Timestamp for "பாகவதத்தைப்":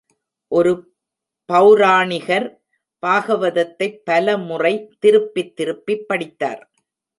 3.03-4.01